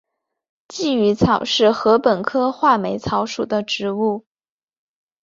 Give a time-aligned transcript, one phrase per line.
[0.67, 4.25] 鲫鱼草是禾本科画眉草属的植物。